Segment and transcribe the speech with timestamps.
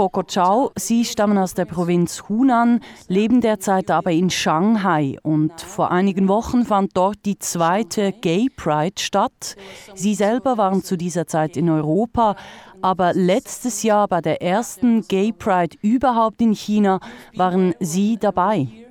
[0.00, 0.72] Coco Chao.
[0.76, 5.18] Sie stammen aus der Provinz Hunan, leben derzeit aber in Shanghai.
[5.22, 9.56] Und vor einigen Wochen fand dort die zweite Gay Pride statt.
[9.94, 12.34] Sie selber waren zu dieser Zeit in Europa,
[12.80, 16.98] aber letztes Jahr bei der ersten Gay Pride überhaupt in China
[17.34, 18.89] waren Sie dabei.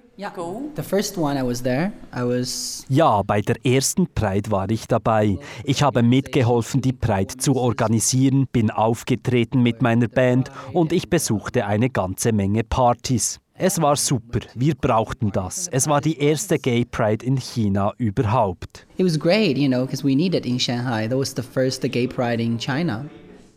[2.90, 5.38] Ja, bei der ersten Pride war ich dabei.
[5.64, 11.66] Ich habe mitgeholfen, die Pride zu organisieren, bin aufgetreten mit meiner Band und ich besuchte
[11.66, 13.40] eine ganze Menge Partys.
[13.54, 15.70] Es war super, wir brauchten das.
[15.70, 18.86] Es war die erste Gay Pride in China überhaupt.
[18.98, 21.08] It was great, you know, because we needed in Shanghai.
[21.08, 23.06] That was the first Gay Pride in China.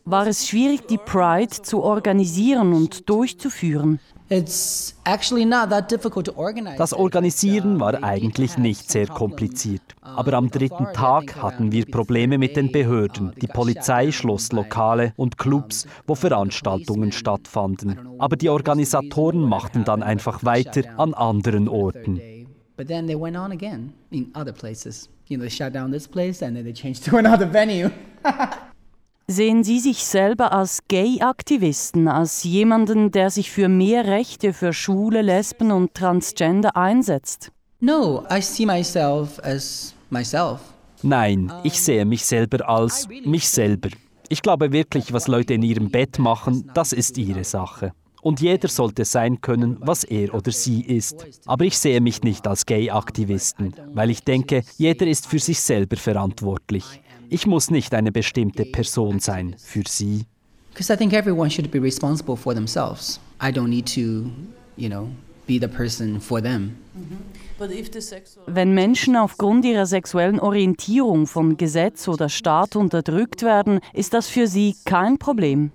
[0.05, 3.99] War es schwierig, die Pride zu organisieren und durchzuführen?
[6.79, 9.83] Das Organisieren war eigentlich nicht sehr kompliziert.
[10.01, 13.33] Aber am dritten Tag hatten wir Probleme mit den Behörden.
[13.41, 17.99] Die Polizei schloss Lokale und Clubs, wo Veranstaltungen stattfanden.
[18.19, 22.21] Aber die Organisatoren machten dann einfach weiter an anderen Orten.
[22.77, 25.11] But then they went on again in other places.
[25.29, 27.91] You know, they shut down this place and then they changed to another venue.
[29.29, 35.23] Sehen Sie sich selber als Gay-Aktivisten, als jemanden, der sich für mehr Rechte für Schwule,
[35.23, 37.53] Lesben und Transgender einsetzt?
[37.81, 40.61] No, I see myself as myself.
[41.03, 43.89] Nein, ich sehe mich selber als mich selber.
[44.29, 47.93] Ich glaube wirklich, was Leute in ihrem Bett machen, das ist ihre Sache.
[48.23, 51.27] Und jeder sollte sein können, was er oder sie ist.
[51.45, 55.97] Aber ich sehe mich nicht als Gay-Aktivisten, weil ich denke, jeder ist für sich selber
[55.97, 57.02] verantwortlich.
[57.33, 60.27] Ich muss nicht eine bestimmte Person sein für sie.
[60.75, 63.21] Because I think everyone should be responsible for themselves.
[63.41, 64.31] I don't need to,
[64.77, 65.09] you know,
[65.47, 66.77] be the person for them.
[68.47, 74.47] Wenn Menschen aufgrund ihrer sexuellen Orientierung von Gesetz oder Staat unterdrückt werden, ist das für
[74.47, 75.71] sie kein Problem.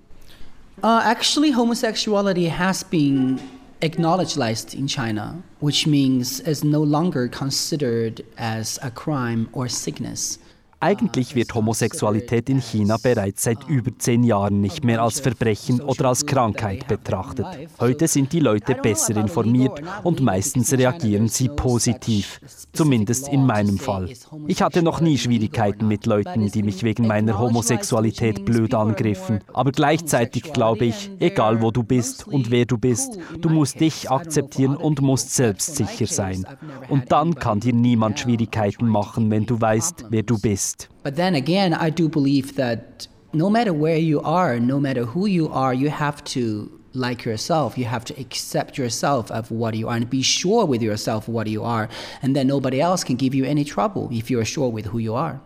[0.84, 3.40] Uh, actually, homosexuality has been
[3.82, 10.38] acknowledged in China, which means it's no longer considered as a crime or sickness.
[10.80, 16.10] Eigentlich wird Homosexualität in China bereits seit über zehn Jahren nicht mehr als Verbrechen oder
[16.10, 17.48] als Krankheit betrachtet.
[17.80, 22.40] Heute sind die Leute besser informiert und meistens reagieren sie positiv,
[22.74, 24.14] zumindest in meinem Fall.
[24.46, 29.72] Ich hatte noch nie Schwierigkeiten mit Leuten, die mich wegen meiner Homosexualität blöd angriffen, aber
[29.72, 34.76] gleichzeitig glaube ich, egal wo du bist und wer du bist, du musst dich akzeptieren
[34.76, 36.46] und musst selbstsicher sein.
[36.88, 40.67] Und dann kann dir niemand Schwierigkeiten machen, wenn du weißt, wer du bist
[41.04, 45.26] But then again, I do believe that no matter where you are, no matter who
[45.26, 47.78] you are, you have to like yourself.
[47.78, 51.48] You have to accept yourself of what you are and be sure with yourself what
[51.48, 51.88] you are.
[52.22, 54.98] And then nobody else can give you any trouble if you are sure with who
[54.98, 55.40] you are.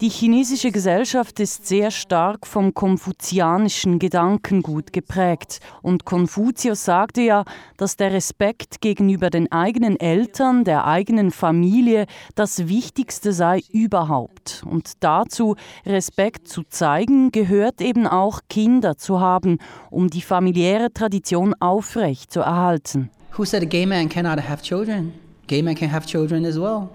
[0.00, 5.60] Die chinesische Gesellschaft ist sehr stark vom konfuzianischen Gedankengut geprägt.
[5.82, 7.44] Und Konfuzius sagte ja,
[7.76, 14.64] dass der Respekt gegenüber den eigenen Eltern, der eigenen Familie das Wichtigste sei überhaupt.
[14.68, 15.54] Und dazu
[15.86, 19.58] Respekt zu zeigen, gehört eben auch Kinder zu haben,
[19.90, 23.10] um die familiäre Tradition aufrecht zu erhalten.
[23.36, 25.23] Who said a gay man cannot have children?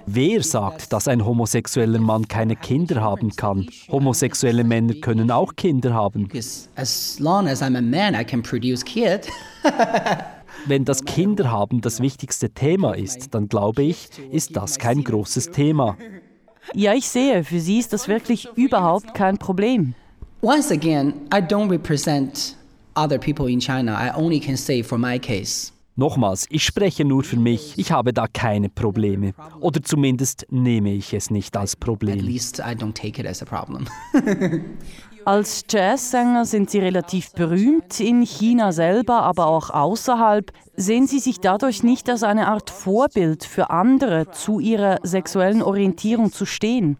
[0.05, 3.67] Wer sagt, dass ein homosexueller Mann keine Kinder haben kann?
[3.89, 6.27] Homosexuelle Männer können auch Kinder haben.
[10.65, 15.97] Wenn das Kinderhaben das wichtigste Thema ist, dann glaube ich, ist das kein großes Thema.
[16.73, 19.93] Ja, ich sehe, für Sie ist das wirklich überhaupt kein Problem.
[20.41, 22.55] Once again, I don't represent
[22.95, 23.93] other people in China.
[23.93, 25.71] I only can say for my case.
[25.99, 27.73] Nochmals, ich spreche nur für mich.
[27.75, 29.33] Ich habe da keine Probleme.
[29.59, 32.25] Oder zumindest nehme ich es nicht als Problem.
[35.25, 40.53] Als Jazzsänger sind Sie relativ berühmt, in China selber, aber auch außerhalb.
[40.77, 46.31] Sehen Sie sich dadurch nicht als eine Art Vorbild für andere, zu ihrer sexuellen Orientierung
[46.31, 46.97] zu stehen?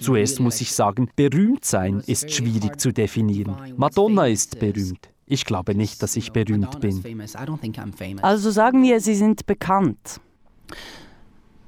[0.00, 3.56] Zuerst muss ich sagen, berühmt sein ist schwierig zu definieren.
[3.76, 5.12] Madonna ist berühmt.
[5.32, 7.02] Ich glaube nicht, dass ich berühmt bin.
[8.20, 10.20] Also sagen wir, Sie sind bekannt.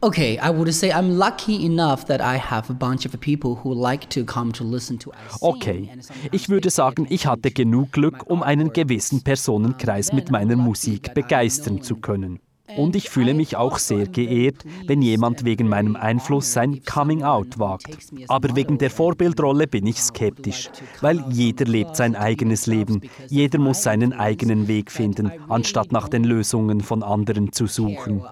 [0.03, 3.73] Okay, I would say I'm lucky enough that I have a bunch of people who
[3.73, 5.89] like to come to listen to Okay,
[6.31, 11.81] ich würde sagen, ich hatte genug Glück, um einen gewissen Personenkreis mit meiner Musik begeistern
[11.81, 12.41] zu können.
[12.77, 17.87] Und ich fühle mich auch sehr geehrt, wenn jemand wegen meinem Einfluss sein Coming-out wagt.
[18.29, 23.01] Aber wegen der Vorbildrolle bin ich skeptisch, weil jeder lebt sein eigenes Leben.
[23.29, 28.23] Jeder muss seinen eigenen Weg finden, anstatt nach den Lösungen von anderen zu suchen.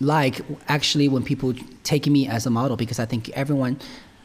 [0.00, 3.76] Like actually when people take me as a model because I think everyone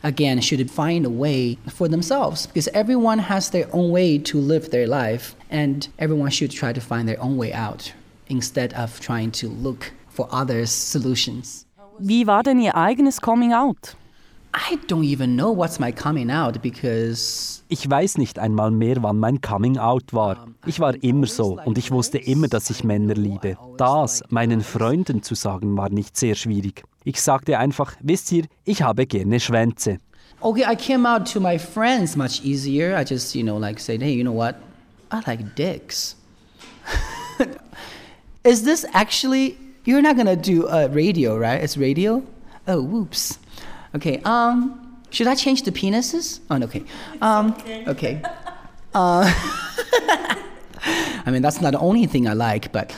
[0.04, 4.72] again should find a way for themselves because everyone has their own way to live
[4.72, 7.94] their life and everyone should try to find their own way out
[8.30, 11.66] instead of trying to look for others solutions.
[12.00, 13.96] Wie war denn Ihr eigenes Coming Out?
[14.56, 19.20] I don't even know what's my coming out because Ich weiß nicht einmal mehr, wann
[19.20, 20.48] mein Coming Out war.
[20.66, 23.58] Ich war immer so und ich wusste immer, dass ich Männer liebe.
[23.78, 26.84] Das meinen Freunden zu sagen, war nicht sehr schwierig.
[27.04, 30.00] Ich sagte einfach, wisst ihr, ich habe gerne Schwänze.
[30.42, 32.98] okay, I came out to my friends much easier.
[32.98, 34.56] I just, you know, like said, hey, you know what?
[35.12, 36.16] I like dicks.
[38.44, 41.62] Is this actually you're not gonna do a radio, right?
[41.62, 42.24] It's radio?
[42.68, 43.40] Oh, whoops.
[43.96, 46.40] Okay, um should I change the penises?
[46.50, 46.84] Oh, no, okay.
[47.22, 47.56] Um,
[47.88, 48.22] okay.
[48.94, 49.26] Uh,
[51.26, 52.94] I mean, that's not the only thing I like, but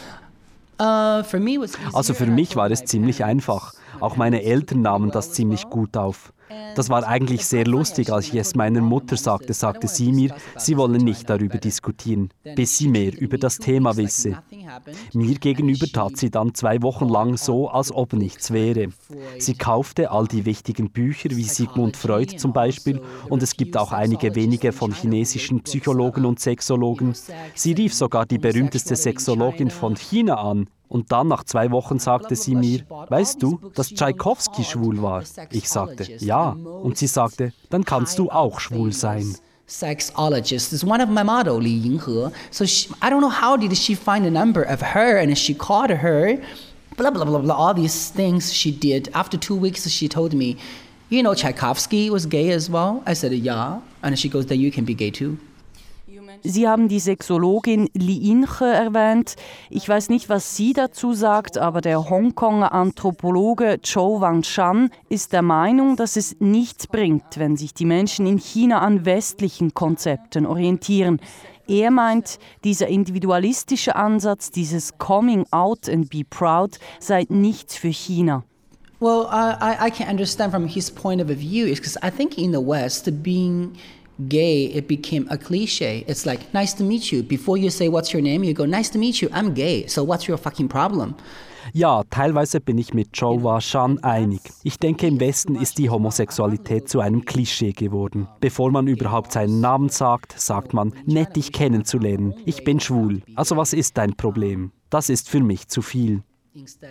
[0.80, 3.74] uh, for me was Also für mich war es ziemlich einfach.
[4.00, 6.34] Auch meine Eltern nahmen das ziemlich gut auf.
[6.76, 10.78] Das war eigentlich sehr lustig, als ich es meiner Mutter sagte, sagte sie mir, sie
[10.78, 14.42] wolle nicht darüber diskutieren, bis sie mehr über das Thema wisse.
[15.14, 18.88] Mir gegenüber tat sie dann zwei Wochen lang so, als ob nichts wäre.
[19.38, 23.92] Sie kaufte all die wichtigen Bücher wie Sigmund Freud zum Beispiel und es gibt auch
[23.92, 27.14] einige wenige von chinesischen Psychologen und Sexologen.
[27.54, 32.36] Sie rief sogar die berühmteste Sexologin von China an, und dann nach zwei Wochen sagte
[32.36, 35.24] sie mir, weißt du, dass Tschaikowski schwul war?
[35.52, 36.50] Ich sagte, ja.
[36.50, 39.36] Und sie sagte, dann kannst du auch schwul sein.
[39.68, 42.34] Sexologist is one of my model, Li Yinghe.
[42.50, 45.54] So she, I don't know how did she find a number of her, and she
[45.54, 46.40] called her.
[46.98, 47.56] Blah blah blah blah.
[47.56, 49.10] All these things she did.
[49.14, 50.58] After two weeks, she told me,
[51.08, 54.74] "You know, Tchaikovsky was gay as well." I said, "Yeah," and she goes, "Then you
[54.74, 55.38] can be gay too."
[56.44, 59.36] Sie haben die Sexologin Li Inche erwähnt.
[59.70, 65.44] Ich weiß nicht, was sie dazu sagt, aber der Hongkonger Anthropologe Zhou Wangshan ist der
[65.44, 71.20] Meinung, dass es nichts bringt, wenn sich die Menschen in China an westlichen Konzepten orientieren.
[71.68, 78.44] Er meint, dieser individualistische Ansatz, dieses Coming out and be proud, sei nichts für China.
[79.00, 82.60] Well, I, I can understand from his point of view because I think in the
[82.60, 83.74] West, being
[84.28, 86.04] gay, it became a cliche.
[86.08, 87.24] It's like, nice to meet you.
[87.24, 89.88] Before you say, what's your name, you go, nice to meet you, I'm gay.
[89.88, 91.16] So what's your fucking problem?
[91.74, 94.42] Ja, teilweise bin ich mit Joe Washan einig.
[94.64, 98.28] Ich denke, im Westen ist die Homosexualität zu einem Klischee geworden.
[98.42, 102.34] Bevor man überhaupt seinen Namen sagt, sagt man, nett dich kennenzulernen.
[102.46, 103.22] Ich bin schwul.
[103.36, 104.72] Also was ist dein Problem?
[104.90, 106.24] Das ist für mich zu viel.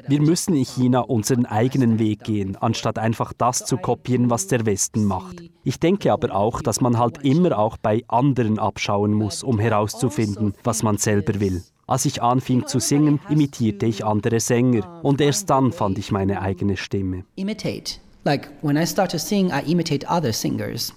[0.08, 4.64] Wir müssen in China unseren eigenen Weg gehen, anstatt einfach das zu kopieren, was der
[4.64, 5.42] Westen macht.
[5.64, 10.54] Ich denke aber auch, dass man halt immer auch bei anderen abschauen muss, um herauszufinden,
[10.64, 11.62] was man selber will.
[11.86, 16.40] Als ich anfing zu singen, imitierte ich andere Sänger und erst dann fand ich meine
[16.40, 17.24] eigene Stimme.
[17.34, 17.96] Imitate.
[18.24, 20.94] Like when I start to sing, I imitate other singers.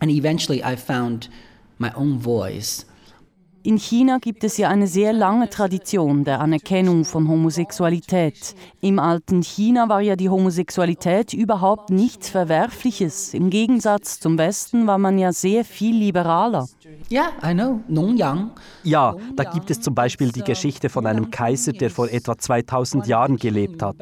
[0.00, 1.28] And eventually I found
[1.78, 2.86] my own voice.
[3.64, 8.56] In China gibt es ja eine sehr lange Tradition der Anerkennung von Homosexualität.
[8.80, 13.34] Im alten China war ja die Homosexualität überhaupt nichts Verwerfliches.
[13.34, 16.66] Im Gegensatz zum Westen war man ja sehr viel liberaler.
[17.10, 17.80] Yeah, I know.
[17.86, 18.50] Nongyang.
[18.82, 23.06] Ja, da gibt es zum Beispiel die Geschichte von einem Kaiser, der vor etwa 2000
[23.06, 23.96] Jahren gelebt hat.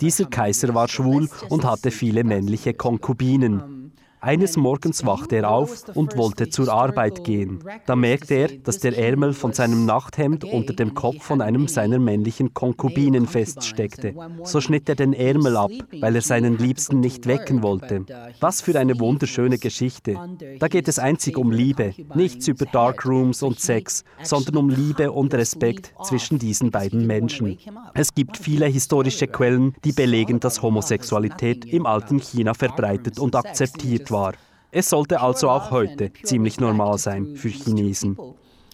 [0.00, 3.81] Dieser Kaiser war schwul und hatte viele männliche Konkubinen.
[4.24, 7.58] Eines Morgens wachte er auf und wollte zur Arbeit gehen.
[7.86, 11.98] Da merkte er, dass der Ärmel von seinem Nachthemd unter dem Kopf von einem seiner
[11.98, 14.14] männlichen Konkubinen feststeckte.
[14.44, 18.06] So schnitt er den Ärmel ab, weil er seinen Liebsten nicht wecken wollte.
[18.38, 20.16] Was für eine wunderschöne Geschichte.
[20.60, 25.34] Da geht es einzig um Liebe, nichts über Darkrooms und Sex, sondern um Liebe und
[25.34, 27.58] Respekt zwischen diesen beiden Menschen.
[27.92, 34.11] Es gibt viele historische Quellen, die belegen, dass Homosexualität im alten China verbreitet und akzeptiert
[34.12, 34.34] war.
[34.70, 38.16] Es sollte also auch heute ziemlich normal sein für Chinesen.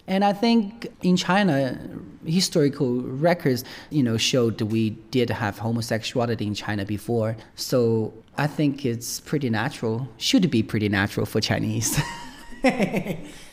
[0.07, 1.77] And I think in China,
[2.25, 7.35] historical records, you know, showed that we did have homosexuality in China before.
[7.55, 12.01] So I think it's pretty natural, should be pretty natural for Chinese.